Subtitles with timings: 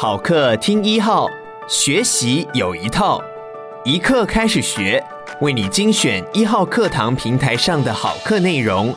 [0.00, 1.28] 好课听一号，
[1.66, 3.20] 学习有一套，
[3.84, 5.04] 一课开始学，
[5.40, 8.94] 为你精选一号课堂平台上的好课内容，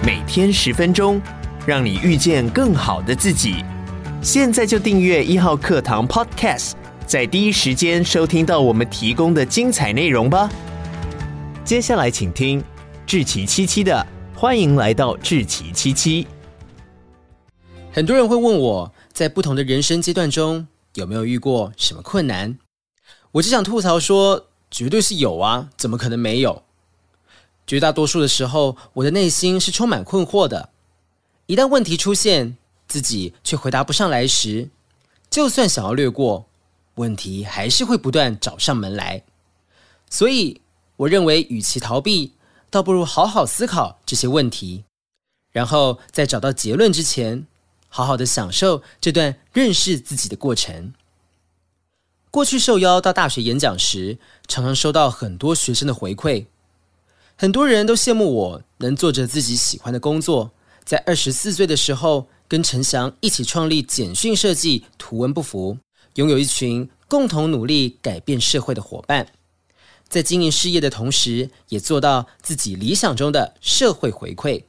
[0.00, 1.20] 每天十分钟，
[1.66, 3.64] 让你遇见更好的自己。
[4.22, 6.74] 现在就订阅一号课堂 Podcast，
[7.04, 10.48] 在第一时间收听到我们提供的精彩内容吧。
[11.64, 12.62] 接下来请听
[13.04, 16.28] 志奇七七的，欢迎来到志奇七七。
[17.90, 22.56] 很多人会问我，在不同的人生阶段中，有没有遇过什么困难？
[23.32, 26.62] 我只想吐槽说，绝对是有啊，怎么可能没有？
[27.66, 30.70] 绝大多数的时候，我的内心是充满困惑的。
[31.46, 34.70] 一旦问题出现，自己却回答不上来时，
[35.28, 36.46] 就算想要略过，
[36.94, 39.24] 问题还是会不断找上门来。
[40.08, 40.60] 所以，
[40.94, 42.34] 我认为，与其逃避，
[42.70, 44.84] 倒不如好好思考这些问题，
[45.50, 47.48] 然后在找到结论之前，
[47.88, 50.92] 好好的享受这段认识自己的过程。
[52.30, 56.44] 过去受邀到大学演讲时，常常收到很多学生的回馈，
[57.36, 60.50] 很多人都羡慕我能做着自己喜欢的工作，
[60.84, 65.78] 在二十四岁的时候跟陈翔一起创立简讯设计图文不符，
[66.16, 69.26] 拥有一群共同努力改变社会的伙伴，
[70.06, 74.64] 在经营事业的同时，也做到自己理想中的社会回馈，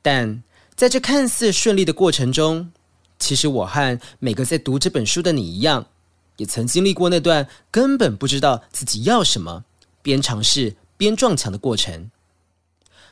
[0.00, 0.42] 但。
[0.78, 2.70] 在这看似顺利的过程中，
[3.18, 5.88] 其实我和每个在读这本书的你一样，
[6.36, 9.64] 也曾经历过那段根本不知道自己要什么，
[10.02, 12.12] 边尝试边撞墙的过程。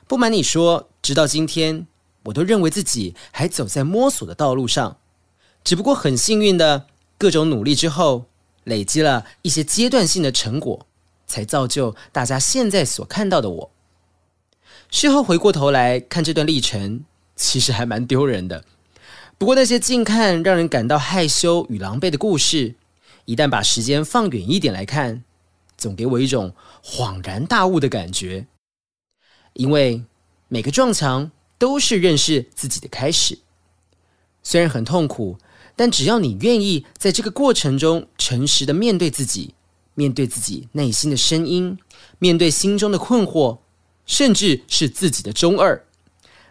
[0.06, 1.88] 不瞒你说，直到今天，
[2.26, 4.98] 我都认为自己还走在摸索的道路上。
[5.64, 6.86] 只不过很幸运的，
[7.18, 8.26] 各种努力之后，
[8.62, 10.86] 累积了一些阶段性的成果，
[11.26, 13.70] 才造就大家现在所看到的我。
[14.88, 17.04] 事后回过头来看这段历程。
[17.36, 18.64] 其实还蛮丢人的，
[19.36, 22.74] 不过那些近看让人感到害羞与狼狈的故事，
[23.26, 25.22] 一旦把时间放远一点来看，
[25.76, 28.46] 总给我一种恍然大悟的感觉。
[29.52, 30.02] 因为
[30.48, 33.38] 每个撞墙都是认识自己的开始，
[34.42, 35.38] 虽然很痛苦，
[35.76, 39.54] 但只要你愿意在这个过程中诚实的面对自己，
[39.94, 41.78] 面对自己内心的声音，
[42.18, 43.58] 面对心中的困惑，
[44.06, 45.85] 甚至是自己的中二。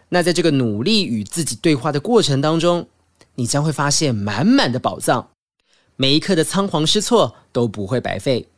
[0.08, 2.88] 那在这个努力与自己对话的过程当中，
[3.34, 5.30] 你将会发现满满的宝藏，
[5.96, 8.48] 每一刻的仓皇失措都不会白费。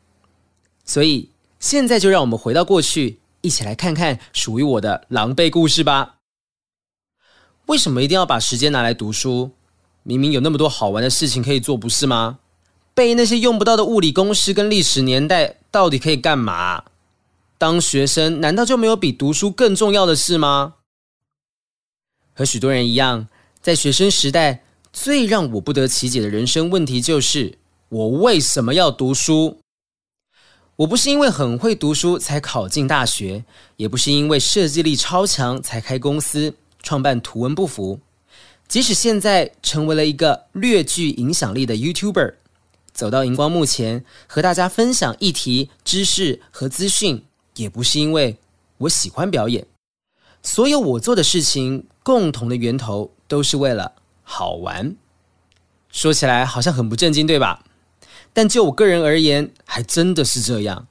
[0.84, 6.16] 所以现在就让我们回到过去，一起来看看属于我的狼狈故事吧。
[7.66, 9.50] 为什么一定要把时间拿来读书？
[10.02, 12.38] 明明有那么多好玩的事情可以做，不是吗？
[12.94, 16.84] 背那些用不到的物理公式跟历史年代，到底可以干嘛？
[17.58, 20.76] 当学生难道就没有比读书更重要的事吗？
[22.38, 23.26] 和许多人一样，
[23.60, 24.62] 在学生时代，
[24.92, 29.58] 最让我不得其解的人生问题就是：我为什么要读书？
[30.76, 33.44] 我不是因为很会读书才考进大学，
[33.74, 37.98] 也不是因为设计力超强才开公司创办图文不符。
[38.68, 42.34] 即使现在成为了一个略具影响力的 YouTuber，
[42.92, 47.24] 走到荧光幕前和大家分享议题、知识和资讯，
[47.56, 48.36] 也不是因为
[48.76, 49.66] 我喜欢表演。
[50.50, 53.92] 所有我做的事情，共同的源头都是为了
[54.22, 54.96] 好玩。
[55.92, 57.62] 说起来好像很不正经，对吧？
[58.32, 60.86] 但就我个人而言，还真的是这样。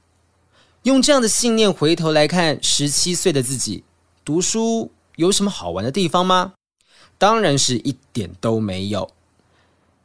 [0.84, 3.82] 用这样的信念回头来看，十七岁的自己，
[4.24, 6.52] 读书有什么好玩的地方吗？
[7.18, 9.10] 当然是一点都没有。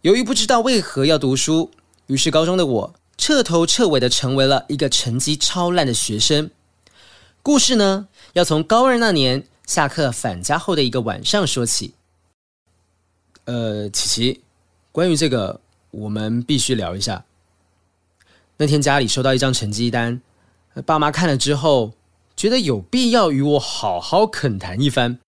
[0.01, 1.69] 由于不知道为何要读书，
[2.07, 6.49] 于是高中的我彻头彻尾的成为了一个成绩超烂的学生。
[7.45, 11.93] 故事呢，要从高二那年下课返家后的一个晚上说起。
[13.43, 14.41] 呃，琪琪，
[14.93, 15.59] 关于这个，
[15.91, 17.25] 我们必须聊一下。
[18.55, 20.21] 那天家里收到一张成绩单，
[20.85, 21.91] 爸妈看了之后，
[22.37, 25.19] 觉得有必要与我好好恳谈一番。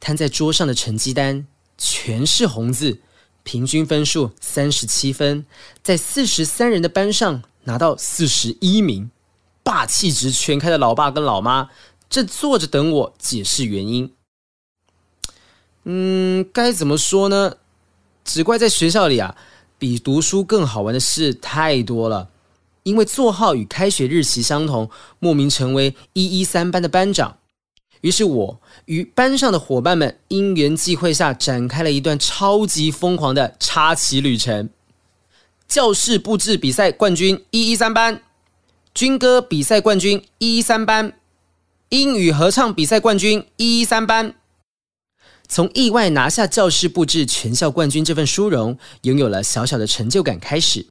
[0.00, 1.46] 摊在桌上的成绩单
[1.76, 2.98] 全是红字，
[3.44, 5.46] 平均分数三十七分，
[5.84, 9.12] 在四十三人的班上拿到四十一名。
[9.68, 11.68] 霸气值全开的老爸跟老妈
[12.08, 14.10] 正坐着等我解释原因。
[15.84, 17.56] 嗯，该怎么说呢？
[18.24, 19.36] 只怪在学校里啊，
[19.78, 22.30] 比读书更好玩的事太多了。
[22.84, 24.88] 因为座号与开学日期相同，
[25.18, 27.36] 莫名成为一一三班的班长。
[28.00, 34.70] 于是我与班上的伙伴们因缘际会下，展开了一段超级疯狂的插旗旅程。
[35.66, 38.22] 教室布置比赛冠军一一三班。
[38.98, 41.12] 军歌比赛冠军一一三班，
[41.90, 44.34] 英语合唱比赛冠军一一三班。
[45.46, 50.84] 从意外拿下教室布置全校冠军这份殊荣，拥有了小小的成就感开始。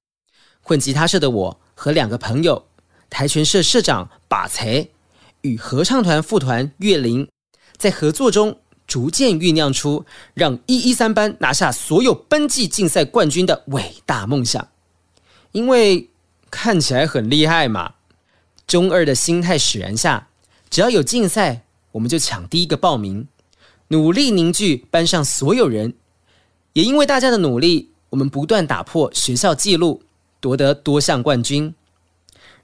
[0.62, 2.68] 混吉他社的我和两个朋友，
[3.09, 4.88] 跆拳社社长把才
[5.42, 7.27] 与合唱团副团岳林，
[7.75, 14.65] 在合作中逐渐酝酿出让一一三班拿下所有班级竞赛冠军的伟大梦想。
[15.51, 16.09] 因为
[16.50, 17.95] 看起来很厉害嘛，
[18.68, 20.28] 中二的心态使然下，
[20.69, 23.25] 只要有竞赛，我们就抢第一个报名。
[23.88, 25.94] 努力凝聚班上所有人，
[26.74, 30.04] 也因为大家的努力，我们不断打破学校纪录，
[30.42, 31.74] 夺得多项冠军。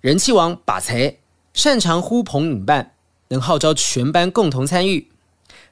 [0.01, 1.15] 人气王把才
[1.53, 2.91] 擅长呼朋引伴，
[3.29, 5.07] 能号召全班共同参与；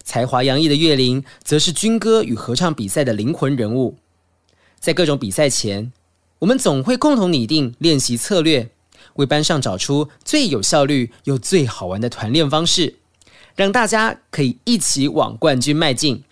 [0.02, 3.98] 才华洋溢的岳林则是军歌与合唱比赛的灵魂人物。
[4.80, 5.92] 在各种比赛前，
[6.40, 8.70] 我们总会共同拟定练习策略，
[9.16, 12.96] 为班上找出最有效率又最好玩的团练方式。
[13.56, 16.24] 让大家可以一起往冠军迈进。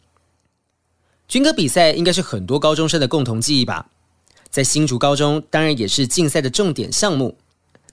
[1.27, 3.87] 军歌比赛应该是很多高中生的共同记忆吧？
[4.49, 7.37] 在新竹高中，当然也是竞赛的重点项目。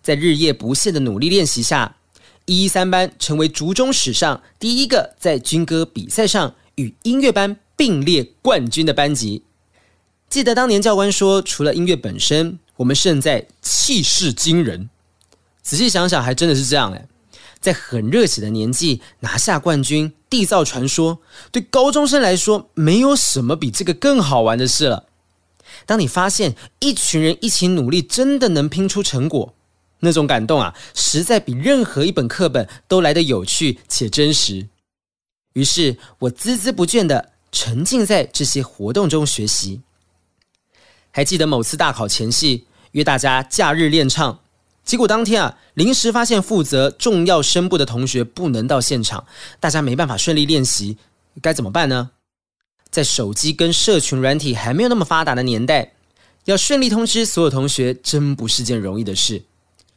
[0.00, 1.96] 在日夜不懈的努力练习下，
[2.44, 9.42] 一一三班成为竹中史上第一个在军歌比赛上与音乐班并列冠军的班级。
[10.30, 14.88] 记得当年教官说，除了音乐本身，我们胜在气势惊人。
[15.62, 17.08] 仔细想想，还真的是这样哎。
[17.58, 21.18] 在很热血的年纪拿下冠军，缔造传说，
[21.50, 25.06] 对高中生来说，没有什么比这个更好玩的事了。
[25.84, 29.54] 当你发现一群人一起努力，真的能拼出成果，
[30.00, 34.68] 那种感动啊，实在比任何一本课本都来得有趣且真实。
[35.54, 39.80] 于是我孜孜不倦地沉浸在这些活动中学习。
[41.16, 44.38] 还记得某次大考前夕，约大家假日练唱。
[44.84, 49.24] 结果当天啊，临时发现负责重要声部的同学不能到现场，
[49.58, 50.98] 大家没办法顺利练习，
[51.40, 52.10] 该怎么办呢？
[52.90, 55.94] 在手机跟社群软体还没有那么发达的年代，
[56.44, 59.42] 要顺利通知所有同学，真不是件容易的事。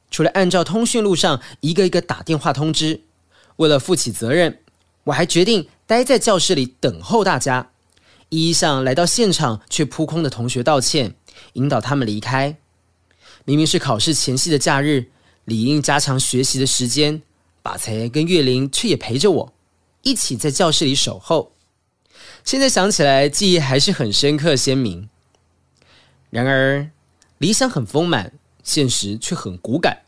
[0.09, 3.01] 除了按照通讯录上一个一个打电话通知，
[3.57, 4.57] 为了负起责任，
[5.03, 7.71] 我还决定待在教室里等候大家，
[8.29, 11.15] 一一向来到现场却扑空的同学道歉，
[11.53, 12.57] 引导他们离开。
[13.45, 15.07] 明明是考试前夕的假日，
[15.45, 17.21] 理应加强学习的时间，
[17.63, 19.53] 把才跟岳林却也陪着我，
[20.03, 21.53] 一起在教室里守候。
[22.43, 25.09] 现在想起来，记忆还是很深刻鲜明。
[26.29, 26.91] 然而，
[27.39, 28.33] 理想很丰满，
[28.63, 30.03] 现实却很骨感。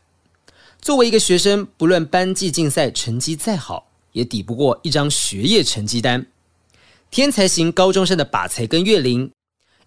[0.80, 6.26] 作为一个学生，不论班级竞赛成绩再好，也抵不过一张学业成绩单。
[7.12, 9.30] 天才型高中生的把才跟岳林，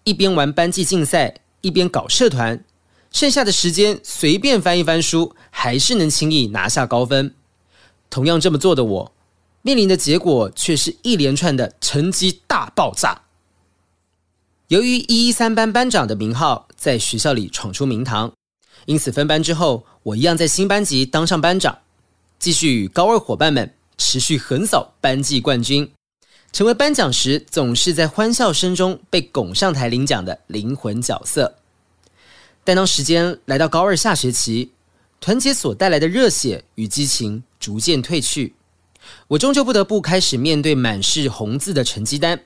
[0.04, 2.64] 一边玩班级竞赛，一边搞社团。
[3.10, 7.34] 剩下的时间随便翻一翻书，还是能轻易拿下高分。
[8.08, 9.12] 同样这么做的我，
[9.62, 13.22] 面临的结果却是一连串的成绩大爆炸。
[14.68, 18.32] 由于一一三班班长的名号在学校里闯出名堂，
[18.84, 21.76] 因此分班之后，我一样在新班级当上班长，
[22.38, 25.90] 继续与高二伙伴们持续横扫班级冠军，
[26.52, 31.56] 成为颁奖时总是在欢笑声中被拱上台领奖的灵魂角色。
[32.64, 34.72] 但当时间来到高二下学期，
[35.20, 38.54] 团结所带来的热血与激情逐渐褪去，
[39.28, 42.40] 我终究不得不开始面对满是红字的成绩单。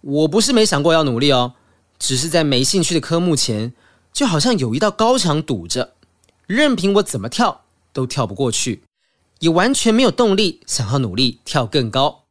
[0.00, 1.54] 我不是没想过要努力哦，
[1.98, 3.72] 只是在没兴趣的科目前，
[4.12, 5.94] 就好像有一道高墙堵着，
[6.46, 8.82] 任凭我怎么跳都跳不过去，
[9.38, 12.21] 也完全没有动力想要努力跳更高。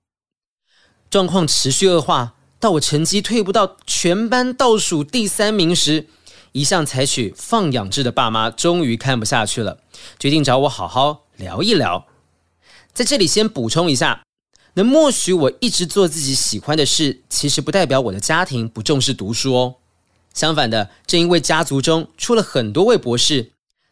[1.11, 6.07] 状况持续恶化，到我成绩退步到全班倒数第三名时。
[6.53, 9.79] 一向采取放养制的爸妈终于看不下去了，
[10.17, 12.07] 决定找我好好聊一聊。
[12.93, 14.23] 在这里先补充一下，
[14.75, 19.75] 能默许我一直做自己喜欢的事，其实不代表我的家庭不重视读书哦。
[20.33, 23.51] 相反的，正因为家族中出了很多位博士，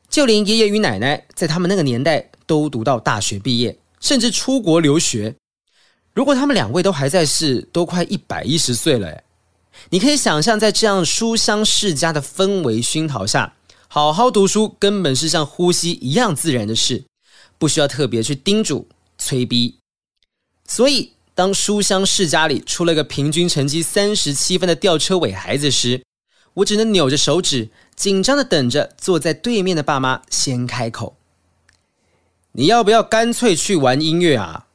[0.10, 5.36] 就连爷爷与奶奶在他们那个年代都读到大学毕业，甚至出国留学。
[6.14, 9.24] 如果他们两位都还在世，都快一百一十岁了。
[9.90, 13.54] 你可以想象，在这样书香世家的氛围熏陶下，
[13.88, 17.06] 好好读书根本是像呼吸一样自然的事，
[17.58, 18.88] 不需要特别去叮嘱
[19.18, 19.78] 催逼。
[20.68, 26.04] 所以，当书香世家里出了个平均成绩三十七分的吊车尾孩子时，
[26.56, 31.16] 我只能扭着手指，紧张地等着坐在对面的爸妈先开口
[32.54, 34.66] ：“你要不要干脆去玩音乐啊？”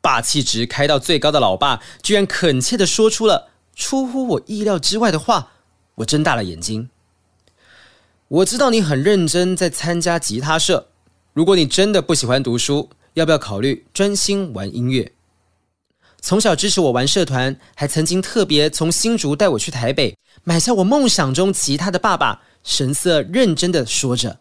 [0.00, 3.50] 霸气值开到最高的老爸居然恳切地说出了。
[3.74, 5.52] 出乎我意料之外的话，
[5.94, 6.90] 我睁大了眼睛。
[8.28, 10.88] 我知道你很认真在参加吉他社，
[11.32, 15.12] 如果你真的不喜欢读书，要不要考虑专心玩音乐？
[16.20, 20.14] 从小支持我玩社团，还曾经特别从新竹带我去台北，
[20.44, 24.40] 买下我梦想中吉他的爸爸，神色认真的说着。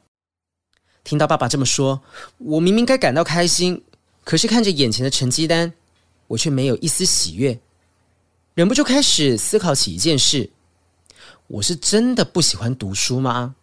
[1.06, 2.02] 听到爸爸这么说，
[2.38, 3.84] 我明明该感到开心，
[4.30, 5.74] 可是看着眼前的成绩单，
[6.28, 7.60] 我却没有一丝喜悦，
[8.54, 10.52] 忍不住开始思考起一件事：
[11.48, 13.56] 我是真的不喜欢读书吗？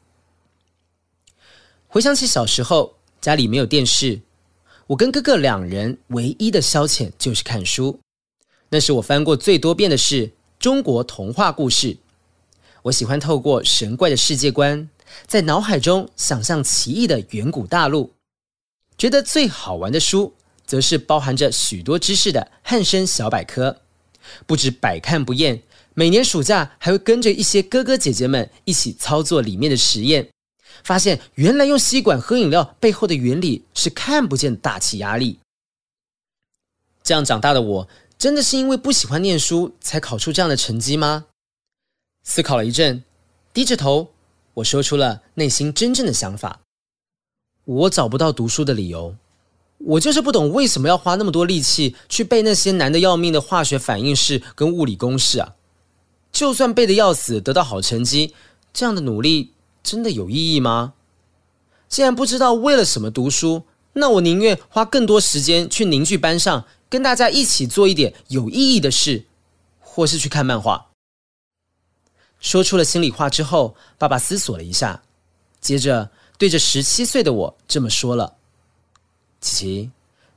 [1.86, 4.20] 回想起小时候，家里没有电视，
[4.88, 8.00] 我跟哥哥两人唯一的消遣就是看书。
[8.68, 11.96] 那时我翻过最多遍的是中国童话故事。
[12.82, 14.90] 我喜欢透过神怪的世界观，
[15.28, 18.12] 在脑海中想象奇异的远古大陆。
[18.98, 20.34] 觉得最好玩的书，
[20.66, 23.82] 则是包含着许多知识的汉生小百科，
[24.46, 25.62] 不止百看不厌。
[25.94, 30.28] 每年暑假还会跟着一些哥哥姐姐们一起操作里面的实验，
[30.84, 35.40] 发现原来用吸管喝饮料背后的原理是看不见大气压力。
[37.02, 41.26] 这样长大的我，真的是因为不喜欢念书才考出这样的成绩吗？
[42.24, 43.02] 思考了一阵，
[43.54, 44.12] 低着头，
[44.54, 46.60] 我说出了内心真正的想法。
[47.64, 49.16] 我找不到读书的理由，
[49.78, 55.54] 我就是不懂为什么要花那么多力气去背那些难得要命的化学反应式跟物理公式啊！
[56.32, 58.34] 就算背得要死，得到好成绩，
[58.72, 59.52] 这样的努力
[59.82, 60.94] 真的有意义吗？
[61.88, 66.64] 既然不知道为了什么读书，那我宁愿花更多时间去凝聚班上。
[66.88, 69.24] 跟大家一起做一点有意义的事，
[69.80, 70.86] 或是去看漫画。
[72.38, 75.02] 说出了心里话之后，爸爸思索了一下，
[75.60, 78.35] 接着对着十七岁的我这么说了
[79.40, 79.90] ：“琪琪，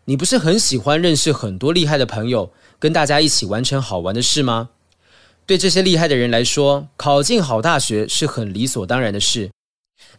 [0.06, 4.70] 你不是很喜欢认识很多厉害的朋友，跟大家一起完成好玩的事吗？
[5.46, 9.50] 对这些厉害的人来说，考进好大学是很理所当然的事。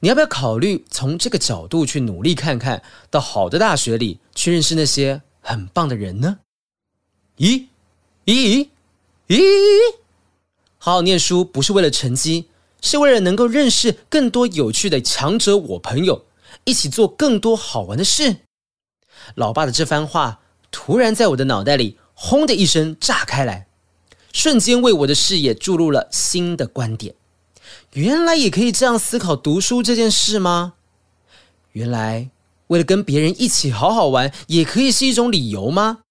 [0.01, 6.39] 你要不要考虑从这个角度去努力看看，到好的大学里去认识那些？”很棒的人呢？
[7.39, 7.65] 咦
[8.27, 8.69] 咦咦！
[9.29, 9.41] 咦
[10.77, 12.47] 好好念书不是为了成绩，
[12.83, 16.27] 是为了能够认识更多有趣的强者我朋友，
[16.65, 18.37] 一起做更多好玩的事。
[19.35, 23.67] 老爸的这番话突然在我的脑袋里轰的一声炸开来，
[24.33, 27.15] 瞬间为我的视野注入了新的观点。
[27.95, 30.75] 原来也可以这样思考读书这件事吗？
[31.73, 32.31] 原来。
[32.69, 36.03] 为了跟别人一起好好玩，也可以是一种理由吗？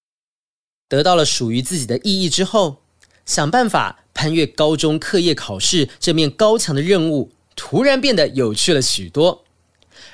[0.90, 2.82] 得到了属于自己的意义之后，
[3.26, 9.46] 想办法攀越高中课业考试这面高墙的任务，突然变得有趣了许多。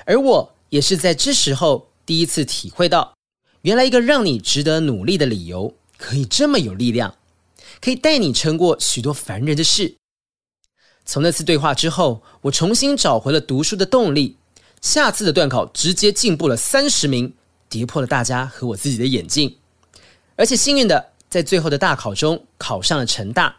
[0.04, 3.14] 而我也是在这时候第一次体会到，
[3.62, 7.16] 原来一个让你值得努力的理由，可以这么有力量，
[7.80, 9.96] 可以带你撑过许多烦人的事。
[11.04, 14.36] 从那次对话之后，我重新找回了读书的动力。
[14.80, 17.34] 下次的段考直接进步了三十名，
[17.68, 19.58] 跌破了大家和我自己的眼镜，
[20.36, 23.56] 而且幸运的在最后的大考中考上了成大，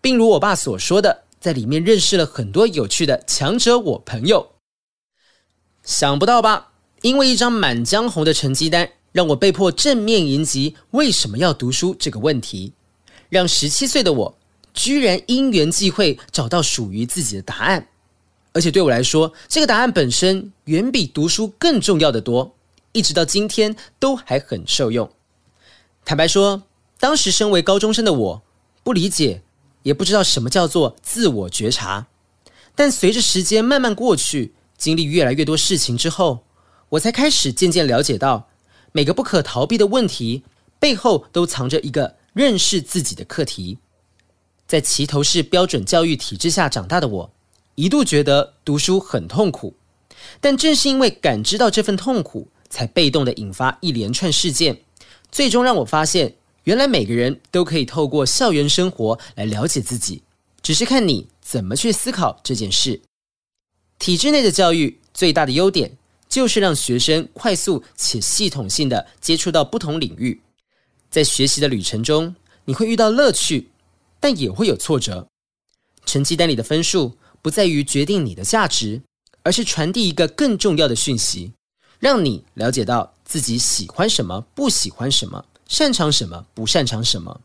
[0.00, 4.52] 并如我爸所说的，在里面认识了很多有趣的强者我朋友。
[5.82, 6.73] 想不到吧？
[7.04, 12.72] 因为一张满江红的成绩单，让我被迫正面迎击为什么要读书这个问题，
[13.28, 14.38] 让十七岁的我
[14.72, 17.86] 居然因缘际会找到属于自己的答案。
[18.54, 22.56] 而且对我来说，这个答案本身远比读书更重要的多，
[22.92, 25.10] 一直到今天都还很受用。
[26.06, 26.62] 坦白说，
[26.98, 28.42] 当时身为高中生的我，
[28.82, 29.42] 不理解，
[29.82, 32.06] 也不知道什么叫做自我觉察。
[32.74, 36.44] 但随着时间慢慢过去，经历越来越多事情之后，
[36.94, 38.48] 我才开始渐渐了解到，
[38.92, 40.44] 每个不可逃避的问题
[40.78, 43.78] 背后都藏着一个认识自己的课题。
[44.66, 47.32] 在齐头式标准教育体制下长大的我，
[47.74, 49.74] 一度觉得读书很痛苦，
[50.40, 54.80] 但正是因为感知到这份痛苦，才被动的引发一连串事件，
[55.32, 60.22] 最终让我发现，原来每个人都可以透过校园生活来了解自己，
[60.62, 63.02] 只是看你怎么去思考这件事。
[63.98, 65.96] 体制内的教育最大的优点，
[66.34, 70.42] 就是让学生快速且系统性的接触到不同领域，
[71.08, 73.70] 在学习的旅程中，你会遇到乐趣，
[74.18, 75.28] 但也会有挫折。
[76.04, 79.00] 成绩单里的分数，不在于决定你的价值，
[79.44, 81.52] 而是传递一个更重要的讯息，
[82.00, 87.42] 让你了解到自己喜欢什么，不喜欢什么，擅长什么，不擅长什么。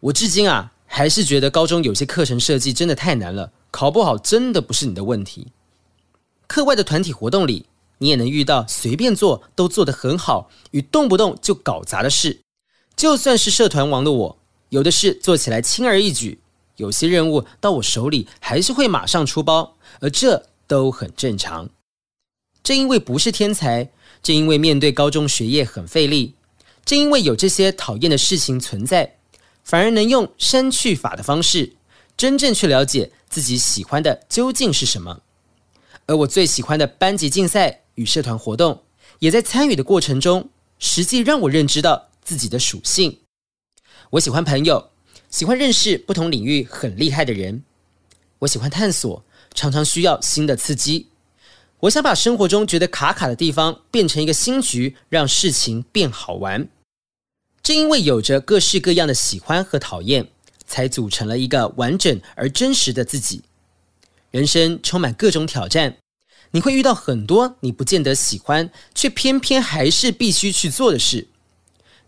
[0.00, 5.48] 我至今啊，还是觉得高中有些课程设计真的太难了，考不好真的不是你的问题。
[6.46, 7.66] 课外的团体活动里，
[8.02, 12.40] 你也能遇到随便做都做得很好，与动不动就搞砸的事。
[12.96, 14.38] 就算是社团王的我，
[14.70, 16.40] 有的事做起来轻而易举。
[16.78, 21.70] 有些任务到我手里还是会马上出包，而这都很正常。
[22.64, 26.34] 正因为不是天才，正因为面对高中学业很费力，
[26.84, 29.18] 正因为有这些讨厌的事情存在，
[29.62, 31.76] 反而能用删去法的方式，
[32.16, 35.20] 真正去了解自己喜欢的究竟是什么。
[36.06, 38.82] 而我最喜欢的班级竞赛与社团活动，
[39.18, 43.18] 也在参与的过程中，实际让我认知到自己的属性。
[44.10, 44.90] 我喜欢朋友，
[45.30, 47.62] 喜欢认识不同领域很厉害的人。
[48.40, 51.08] 我喜欢探索，常常需要新的刺激。
[51.80, 56.68] 我想把生活中觉得卡卡的地方变成一个新局，让事情变好玩。
[57.62, 60.28] 正因为有着各式各样的喜欢和讨厌，
[60.66, 63.42] 才组成了一个完整而真实的自己。
[64.30, 65.96] 人生充满各种挑战，
[66.52, 71.28] 你会遇到很多你不见得喜欢，却偏偏还是必须去做的事。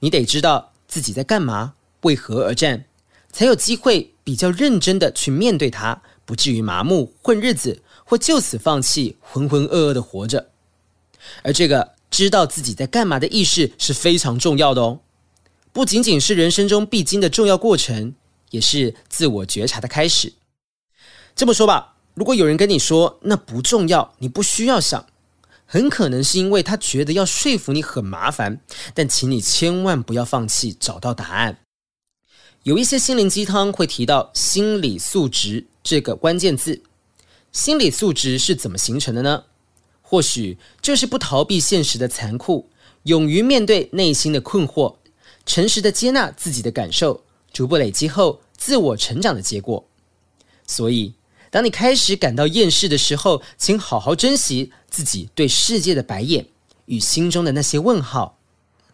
[0.01, 2.85] 你得知道自己在干嘛，为何而战，
[3.33, 10.51] 才有机会比较认真的去面对它，不至于麻木混日子，或就此放弃浑浑噩噩的活着。
[11.43, 15.01] 而这个知道自己在干嘛的意识是非常重要的哦。
[15.73, 18.15] 不仅仅是人生中必经的重要过程，
[18.51, 20.35] 也是自我觉察的开始。
[21.35, 25.05] 这么说吧，如果有人跟你说那不重要，你不需要想，
[25.67, 28.61] 很可能是因为他觉得要说服你很麻烦。
[28.95, 31.59] 但请你千万不要放弃找到答案。
[32.63, 36.83] 有一些心灵鸡汤会提到心理素质这个关键字。
[37.53, 39.45] 心理素质是怎么形成的呢？
[40.01, 42.69] 或许就是不逃避现实的残酷，
[43.05, 44.95] 勇于面对内心的困惑。
[45.45, 49.85] 诚实的接纳自己的感受，逐步累积后自我成长的结果。
[50.67, 51.13] 所以，
[51.55, 56.45] 当你开始感到厌世的时候，请好好珍惜自己对世界的白眼
[56.87, 58.37] 与心中的那些问号。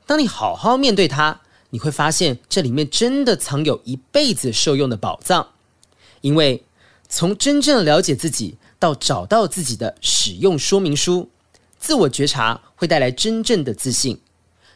[0.04, 1.40] 当你好好面对它，
[1.70, 5.52] 你会发现这里面真的藏有一辈子受用的宝藏。
[6.20, 6.62] 因为
[7.08, 11.30] 从真正了解自己到找到自己的使用说明书，
[11.78, 14.20] 自我觉察会带来真正的自信。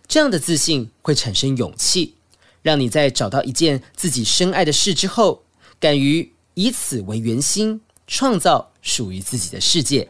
[0.09, 2.15] 这样的自信会产生勇气，
[2.63, 5.43] 让你在找到一件自己深爱的事之后，
[5.79, 10.09] 敢于以此为圆心，创造属于自己的世界。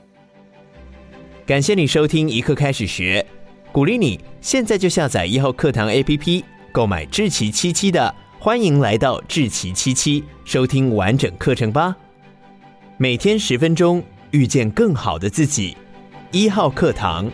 [1.46, 3.24] 感谢你收听一课开始学，
[3.72, 11.96] 鼓励你现在就下载一号课堂 APP，购买智奇七七的，欢迎来到智奇七七，收听完整课程吧。
[12.98, 15.76] 每天十分钟，遇见更好的自己。
[16.30, 17.30] 一号课堂。